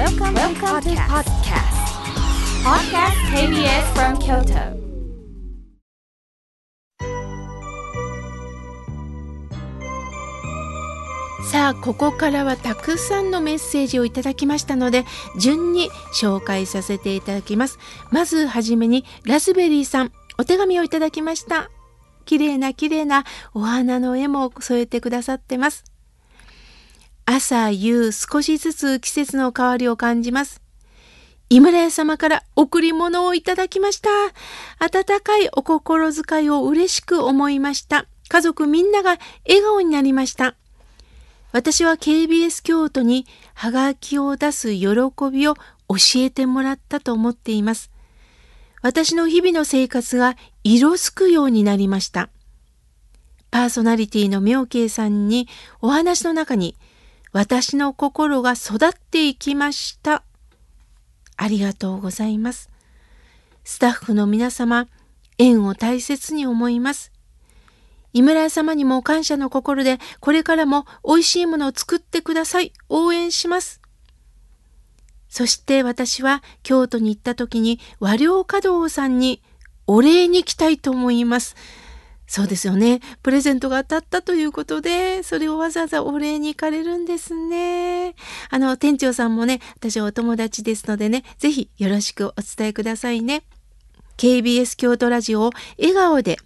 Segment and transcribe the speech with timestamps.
[0.00, 1.76] Welcome, Welcome to podcast.
[2.64, 4.80] Podcast KBS from Kyoto.
[11.50, 15.04] さあここからはたくさんのメッセージをいただきましたので
[15.38, 17.78] 順に紹介させていただきます
[18.10, 21.70] まずはじめにラズベリーさんお手紙をいただきました
[22.24, 25.89] 綺麗な綺麗なお花の絵も添えてくださってます
[27.32, 30.60] 朝夕少しずつ季節の変わりを感じます
[31.48, 34.10] 井村屋様から贈り物をいただきました
[34.80, 39.16] 温かいお心遣いを嬉しく思いました家族みんなが
[39.46, 40.56] 笑顔になりました
[41.52, 44.88] 私は KBS 京都にハガキを出す喜
[45.32, 45.60] びを教
[46.16, 47.90] えてもらったと思っています。
[48.82, 52.28] 私の日々の生活が色づくようになりました。
[53.50, 55.48] パーソナリティの妙慶さんに
[55.80, 56.76] お話の中に
[57.32, 60.24] 私の心が育っていきました。
[61.36, 62.70] ありがとうございます。
[63.64, 64.88] スタッフの皆様、
[65.38, 67.12] 縁を大切に思います。
[68.12, 72.72] 井村様にも感謝の心で、これからも美味しいものを作ってください。
[72.88, 73.80] 応援します。
[75.28, 79.40] そして私は京都に行った時に和良華道さんに
[79.86, 81.54] お礼に来たいと思います。
[82.30, 83.00] そうですよね。
[83.24, 88.14] プレゼントが当たったということで、それをわざわざお礼に行かれるんですね。
[88.50, 93.42] あの、店長さんもね、私はお友達ですのでね、ぜひよろしくお伝えくださいね。
[94.16, 96.36] KBS 京都ラジオを笑顔で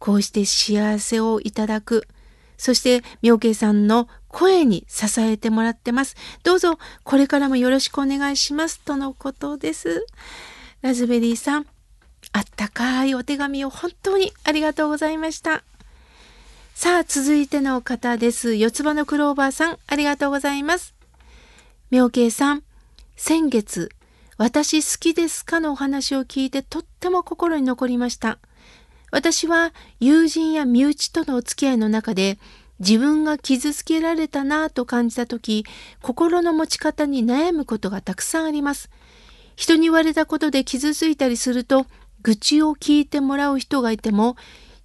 [0.00, 2.08] こうして幸せをいただく。
[2.56, 6.16] そして、妙慶さんの声に支えてもらってます。
[6.42, 8.80] どうぞ、これからもよろしくお願いします。
[8.80, 10.04] とのことです。
[10.82, 11.66] ラズベリーさん、
[12.32, 15.64] あったかいお手紙を本当にありがとうございました。
[16.74, 18.54] さあ、続いての方です。
[18.54, 20.94] 四つ葉のクローバーさん、ありがとうございます。
[21.90, 22.62] 妙慶さん、
[23.16, 23.90] 先月、
[24.36, 28.38] 私好きですかのお話を聞いてとっても心に残りました。
[29.10, 32.38] 私は友人や身内とのお付き合いの中で
[32.78, 35.64] 自分が傷つけられたなぁと感じた時
[36.02, 38.90] 心の持ち方に悩むことがたくさんあります。
[39.56, 41.86] 人に言われたことで傷ついたりすると
[42.28, 44.36] 愚痴を聞いてもらう人がいても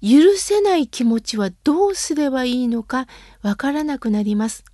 [0.00, 3.08] 許せない気持ちはどうすればいいのか
[3.42, 4.64] わからなくなります。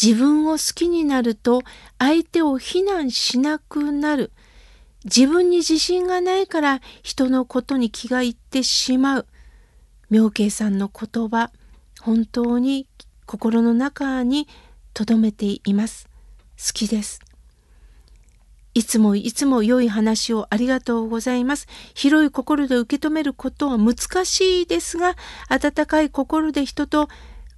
[0.00, 1.62] 自分を好きになると
[1.98, 4.30] 相手を非難しなくなる。
[5.04, 9.26] 自分に自信がないから人のことに気がいってしまう。
[10.10, 11.50] 妙慶さんの言葉、
[12.02, 12.86] 本当に
[13.24, 14.48] 心の中に
[14.92, 16.10] 留めています。
[16.58, 17.20] 好きです。
[18.72, 21.66] いつもいつも良い話をありがとうございます。
[21.94, 25.16] 広い心で受け止めることは難しいですが、
[25.48, 27.08] 温かい心で人と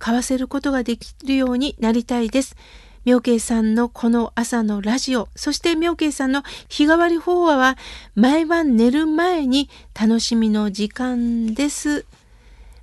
[0.01, 2.57] 交わせることができるようになりたいです。
[3.05, 7.77] 妙慶さんのこの朝のラジオ、そして妙慶さんの日替わり法話は
[8.15, 9.69] 毎晩寝る前に
[10.01, 12.07] 楽しみの時間です。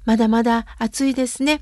[0.05, 1.61] まだまだ暑いですね。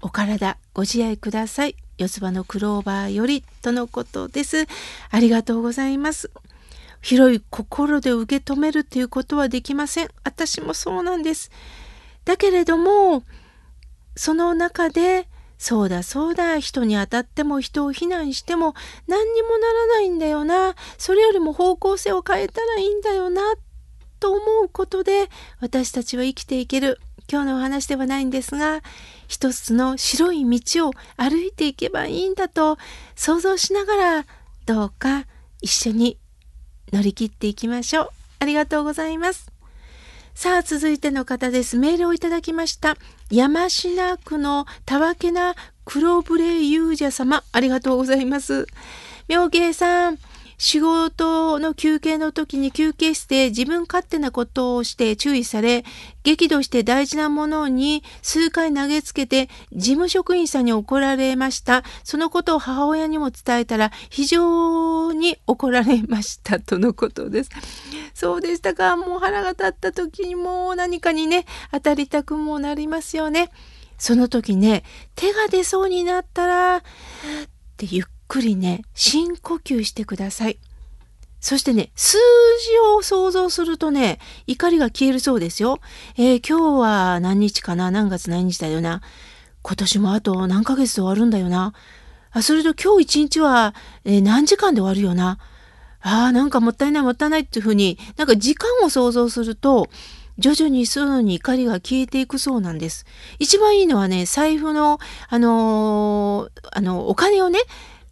[0.00, 1.87] お体ご自愛ください。
[1.98, 4.66] 四つ葉のクローバーよりとのことです。
[5.10, 6.30] ありがとうございます。
[7.02, 10.08] 広い心で受け止めるということはできません。
[10.24, 11.50] 私もそうなんです。
[12.24, 13.24] だけれども、
[14.16, 15.28] その中で
[15.58, 18.74] そうだそうだ人に当たっても人を非難しても
[19.08, 23.42] 何にもならないんだよなそれよりも方向性を変えたらいいんだよな
[24.20, 25.28] と思うことで
[25.60, 28.82] 私たちは生きていける今日のお話ではないんですが
[29.28, 32.78] 一つの白い道を歩いていけばいいんだと
[33.14, 34.26] 想像しながら
[34.66, 35.26] どうか
[35.60, 36.18] 一緒に
[36.92, 38.08] 乗り切っていきましょう
[38.40, 39.52] ありがとうございます
[40.38, 41.76] さあ、続いての方です。
[41.76, 42.96] メールをいただきました。
[43.28, 48.68] 山科区のたわけな黒ブレユージャ様、ありがとうございます。
[49.26, 50.18] 妙慶さん、
[50.58, 55.84] 仕事の休憩の時に休憩して自分勝手なことをして注意され、
[56.24, 61.84] 激怒して大事なものに数回投げつけて事務職員さんに怒られました。
[62.02, 67.50] そのことを母親にも伝えたら非常に怒られましたとのことです。
[68.12, 68.96] そうでしたか。
[68.96, 73.50] もう腹が立った時にもう何かにね、当たりたくもなりますよね。
[73.96, 74.82] その時ね、
[75.14, 76.80] 手が出そうになったら、っ
[77.76, 80.58] てゆっくりね、深呼吸してください。
[81.40, 85.80] そしてね、数字を想像するとね、怒りが消えるそうですよ。
[86.16, 87.90] えー、今日は何日かな？
[87.90, 89.02] 何月何日だよな？
[89.62, 91.72] 今年もあと何ヶ月で終わるんだよな？
[92.30, 95.38] あ、それと今日一日は、えー、何時間で終わるよな？
[96.00, 99.88] ああ、なんかもったいないもったいないっていうふうに、なんか時間を想像すると、
[100.38, 103.06] 徐々にすぐに怒りが消えていくそうなんです。
[103.38, 104.98] 一番いいのはね、財布の、
[105.28, 107.58] あのー、あの、お金をね、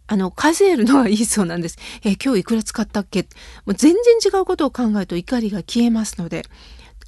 [0.07, 1.77] あの、数えるのはいいそうなんです。
[2.03, 3.23] え今日いくら使ったっけ？
[3.65, 6.43] もう全然違うことを考えると怒りが消えますので、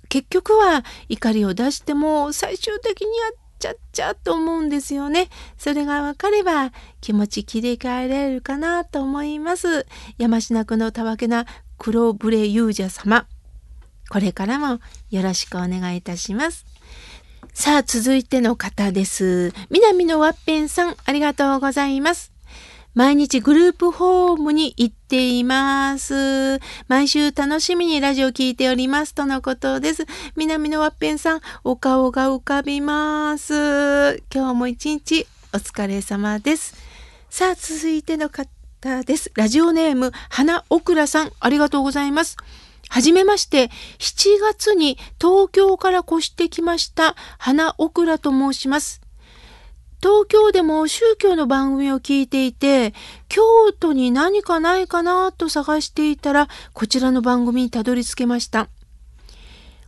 [0.10, 5.30] 結局は怒りを出しても最終的にはちゃっちゃと思うんですよね。
[5.58, 9.86] それが分かれば気持ち切り替えられるかなと思います。
[10.18, 11.46] 山科区のたわけな
[11.78, 13.28] 黒ブレ勇者様。
[14.10, 14.80] これからも
[15.12, 16.66] よろしくお願いいたします。
[17.54, 19.54] さあ、続いての方です。
[19.70, 22.32] 南のワッペンさん、ありがとうございます。
[22.96, 26.60] 毎日グループホームに行っています。
[26.88, 30.06] 毎週楽しみにラジオ聞いておりますとのことです。
[30.36, 34.24] 南のワッペンさん、お顔が浮かびます。
[34.34, 36.76] 今日も一日お疲れ様です。
[37.30, 39.32] さあ、続いての方です。
[39.36, 42.38] ラジオネーム、花オクラさん、ありがとうございます。
[42.90, 43.70] はじめまして、
[44.00, 49.02] 7月に東京から越してきました花オクラと申します。
[50.02, 52.94] 東京でも宗教の番組を聞いていて、
[53.28, 53.42] 京
[53.78, 58.70] 都に何かないかなと探していたら、こちらの番組にたどり着けました。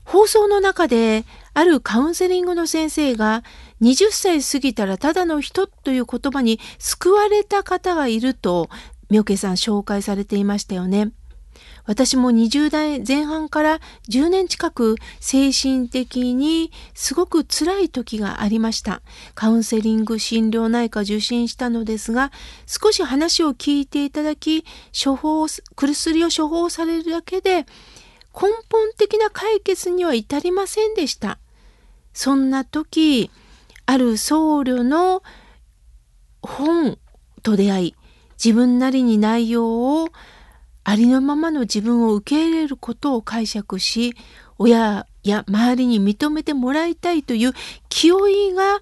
[0.04, 1.24] 放送の中で、
[1.54, 3.44] あるカウンセリングの先生が、
[3.82, 8.70] 20歳過ぎたらただの人という言葉に救われた方がいると、
[9.10, 11.12] 妙慶さん紹介されていましたよね。
[11.86, 13.80] 私も20代前半から
[14.10, 19.02] 10年近く精神的にすごく辛い時がありました。
[19.36, 22.32] カウンセリング心療内科受診したのですが、
[22.66, 27.66] 少し話を聞いていただき、処方、薬を処方されるだけで
[28.34, 31.38] 根本的な解決には至りませんでした。
[32.14, 33.30] そんな時、
[33.86, 35.24] ある僧侶の
[36.42, 36.98] 本
[37.44, 37.96] と出会い、
[38.44, 40.10] 自分なりに内容を
[40.84, 44.16] ありのままの自分を受け入れることを解釈し
[44.58, 47.54] 親や周りに認めてもらいたいという
[47.90, 48.82] 気負いが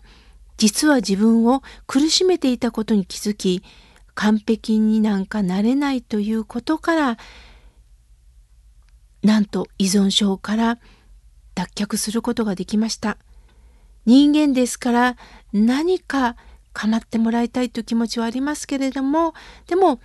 [0.57, 3.63] 実は自分を苦しめていたことに気づき
[4.13, 7.18] 完璧になんかなれないということから
[9.24, 10.80] なんと依存症から
[11.56, 13.18] 脱却することができました。
[14.06, 15.18] 人間ですから
[15.54, 16.36] 何か
[16.74, 19.34] 構ってもらいたいという気持ちはありますけれども
[19.68, 20.00] でも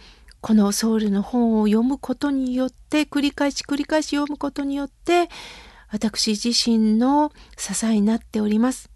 [0.45, 5.31] このソウルの本を読むことによって繰り返し繰り返し読むことによって
[5.91, 8.91] 私自身の支えになっております。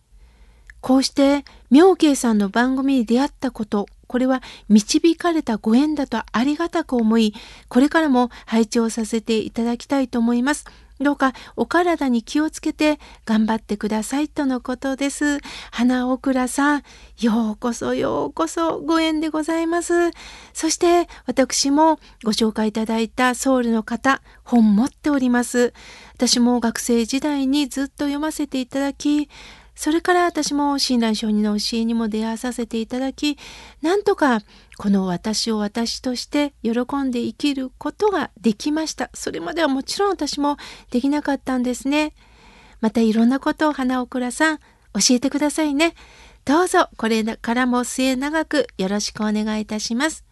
[0.83, 7.33] こうして妙慶さんの番組に出会ったことこれは導かれたご縁だとありがたく思い
[7.69, 10.67] これからも拝聴させていただきたいと思います。
[11.01, 15.39] どうかお体に気をつけて頑張ってくださいとのことです。
[15.71, 16.83] 花オクラさん、
[17.21, 20.11] ようこそようこそご縁でございます。
[20.53, 25.73] そして私もご紹介いただいたソウルの方、本持っております。
[26.15, 29.29] 私も学生時代にずっと読ませていただき、
[29.79, 33.39] それから私も親鸞上人の教えにも出会わさせていただき、
[33.81, 34.41] なんとか
[34.77, 39.09] この私を私として喜んで生きることができました。
[39.15, 40.57] それまではもちろん私も
[40.91, 42.13] できなかったんですね。
[42.81, 44.65] またいろんなことを花岡さん教
[45.11, 45.95] えてくださいね。
[46.45, 50.25] どうぞこれからも末永くよろしくお願いいたします。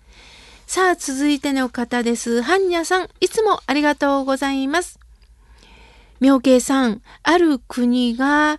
[0.66, 2.42] さあ続いての方です。
[2.42, 4.98] ハンニャさん、いつもありがとうございます。
[6.18, 8.58] 妙慶さん、ある国が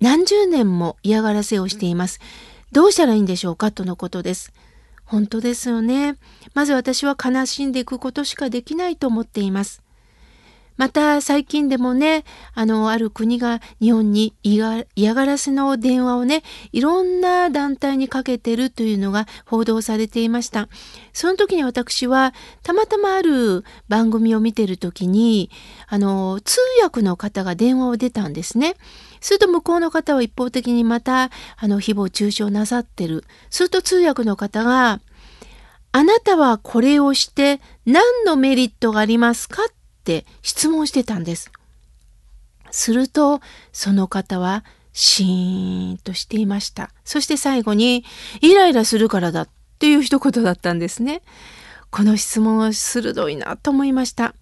[0.00, 2.20] 何十年も嫌がらせをしています。
[2.70, 3.70] どうしたらいいんでしょうか？
[3.72, 4.52] とのことです。
[5.04, 6.16] 本当ですよね。
[6.54, 9.82] まず私は悲しんでいくことしかできないと思っています。
[10.78, 20.68] また最近でもね、あの、ある国が日本に嫌がらせの電話をね、いろんな団体にかけてるというのが報道されていました。
[21.12, 22.32] その時に私は、
[22.62, 25.50] たまたまある番組を見てる時に、
[25.88, 28.76] あの、通訳の方が電話を出たんですね。
[29.20, 33.24] すると向こうの方は一方的にまた、あの、誹謗中傷なさってる。
[33.50, 35.00] すると通訳の方が、
[35.90, 39.62] あなたはこれをして何のメリットがありますか？
[40.16, 41.52] って質問してたんです。
[42.70, 43.40] すると、
[43.72, 46.90] その方はシーンとしていました。
[47.04, 48.04] そして最後に、
[48.40, 49.48] イライラするからだっ
[49.78, 51.20] ていう一言だったんですね。
[51.90, 54.34] この質問は鋭いなと思いました。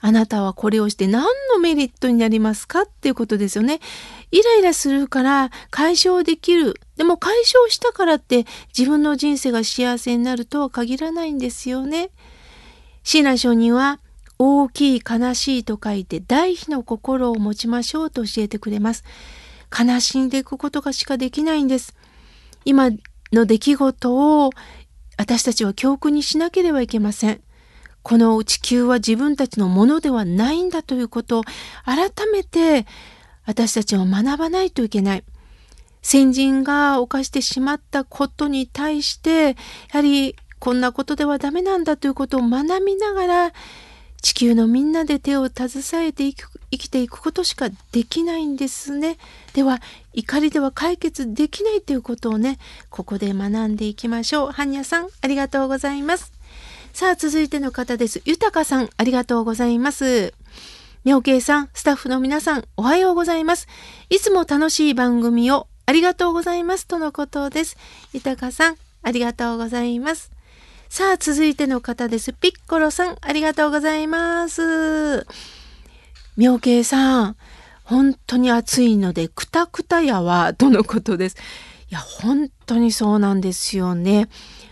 [0.00, 3.78] あなたはこれをして何のメリットになりますかっていうことですよね。
[4.32, 6.80] イライラするから解消できる。
[6.96, 8.44] でも解消したからって
[8.76, 12.10] 自分の人生が幸せになるとは限らないんですよね。
[13.04, 14.00] 親鸞上人は
[14.38, 19.04] 大きい悲しいと書いて大悲の心を持ちましょうと教えてくれます。
[19.76, 21.96] 悲しんでいくことがしかできないんです。
[22.64, 22.90] 今
[23.32, 24.50] の出来事を
[25.16, 27.40] 私たちは教訓にしなければいけません。
[28.02, 31.42] この地球は自分たちのものではないんだということを
[31.84, 32.86] 改めて
[33.46, 35.24] 私たちは学ばないといけない。
[36.02, 39.54] 先人が犯してしまったことに対してや
[39.92, 43.52] はりこんなことではダメなんだということを学びながら
[44.22, 49.18] 地球のみんなで手を携えて生きていくことしかできないんですね。
[49.52, 49.80] では
[50.14, 54.52] 怒りでは解決できないということをねここで学んでいきましょう。
[54.52, 56.32] はんにゃさんありがとうございます。
[56.92, 58.22] さあ続いての方です。
[58.24, 60.34] 豊さんありがとうございます。
[61.04, 63.66] 妙慶さん、スタッフの皆さん、おはようございます。
[64.08, 67.76] いつも楽しい番組をありがとうございますとのことです。
[68.12, 70.31] 豊さん、ありがとうございます。
[70.94, 72.34] さあ、続いての方です。
[72.34, 75.26] ピッコロさん、ありがとうございます。
[76.36, 77.36] 妙慶さん、
[77.82, 81.36] 本当に暑いので、くたくたやわ、とのことです？
[81.90, 84.28] いや、本当にそうなんですよね。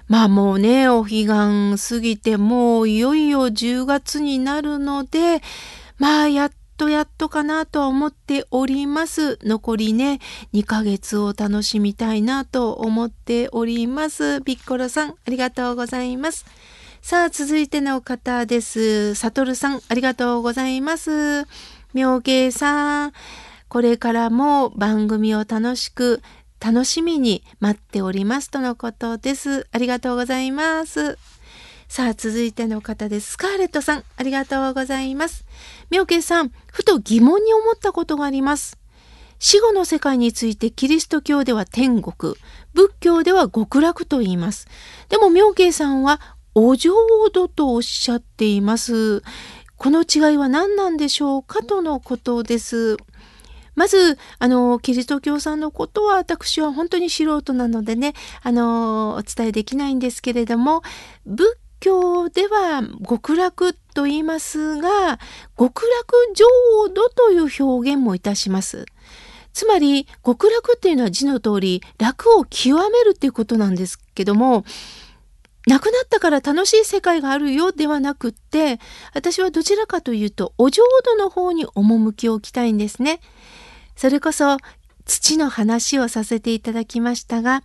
[0.08, 5.40] まあもうね、お彼岸過ぎて、もういよいよ10月になるので、
[5.96, 9.38] まあやっとやっとかなとは思っております。
[9.42, 10.18] 残りね、
[10.54, 14.40] 2ヶ月を楽しみたいなと思っております。
[14.40, 16.46] ピッコロさん、ありがとうございます。
[17.02, 19.14] さあ、続いての方です。
[19.14, 21.46] サトルさん、ありがとうございます。
[21.92, 23.12] 妙慶さん、
[23.68, 26.22] これからも番組を楽しく、
[26.60, 29.66] 楽しみに待っておりますとのことです。
[29.70, 31.18] ありがとうございます。
[31.90, 33.32] さあ、続いての方です。
[33.32, 35.44] スカーレットさん、ありがとうございます。
[35.90, 38.78] 妙慶さん、ふと疑問に思ったことがあります。
[39.40, 42.36] 死後の世界についてキリスト教では天国、
[42.74, 44.68] 仏教では極楽と言います。
[45.08, 46.20] でも妙慶さんは
[46.54, 46.94] お浄
[47.32, 49.24] 土とおっしゃっています。
[49.76, 52.98] この違いは何なんでしょうかとのことです。
[53.74, 60.82] まず、あの、キリスト教さんのことは私は本当に素人なのでね、あの、お伝えできないんですけれども、
[61.24, 65.18] 仏教では極楽と言いますが、
[65.58, 66.46] 極楽浄
[66.94, 68.86] 土という表現もいたします。
[69.52, 74.64] つまり、極楽っていうのは字の通り、楽を極めるっていうことなんですけども、
[75.66, 78.78] 亡くなったから楽しい世界があるよではなくって、
[79.12, 83.20] 私はどちらかというと、お浄土の方に趣を置きたいんですね。
[83.96, 84.56] それこそ、
[85.04, 87.62] 土の話をさせていただきましたが、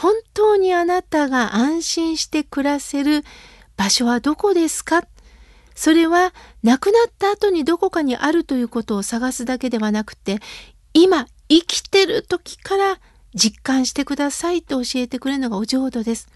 [0.00, 3.24] 本当にあなたが安心して暮らせる
[3.76, 5.02] 場所はどこですか？
[5.74, 10.38] それは亡くなった後にどこかにあるということを探すだけではなくて
[10.94, 13.00] 今生きてる時から
[13.34, 16.28] 実感してくださいと教えてくれるのがお浄土です。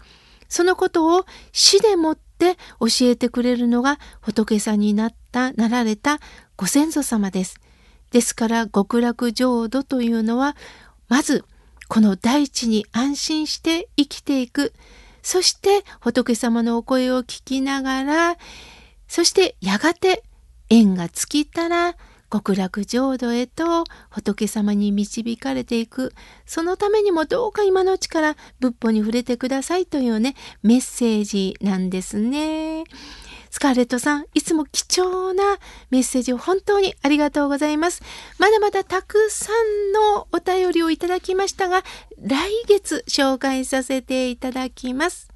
[0.49, 6.19] そのことを死でもって教えてくれるのが仏さんになったなられた
[6.57, 7.61] ご先祖様です。
[8.11, 10.57] ですから極楽浄土というのは
[11.07, 11.45] まず
[11.93, 14.73] この大地に安心して生きていく。
[15.21, 18.37] そして仏様のお声を聞きながら、
[19.07, 20.23] そしてやがて
[20.71, 21.95] 縁が尽きたら
[22.31, 26.15] 極楽浄土へと仏様に導かれていく。
[26.47, 30.33] そのためにもどうか今のうちから仏法に触れてくださいというね、
[30.63, 32.85] メッセージなんですね。
[33.53, 35.59] スカーレットさん、いつも貴重な
[35.91, 38.01] メッセージを本当にありがとうございます。
[38.39, 41.83] まだまだたくさんのお便りをいただきましたが、
[42.19, 45.32] 来月紹介させていただきます。